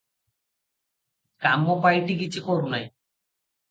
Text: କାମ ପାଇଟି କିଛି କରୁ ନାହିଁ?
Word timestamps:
କାମ 1.45 1.79
ପାଇଟି 1.87 2.19
କିଛି 2.25 2.47
କରୁ 2.51 2.77
ନାହିଁ? 2.77 2.95